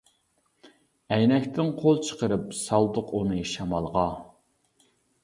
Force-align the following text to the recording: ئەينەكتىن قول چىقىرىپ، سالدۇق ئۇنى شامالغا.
ئەينەكتىن 1.17 1.69
قول 1.81 1.99
چىقىرىپ، 2.07 2.47
سالدۇق 2.61 3.13
ئۇنى 3.21 3.39
شامالغا. 3.51 4.07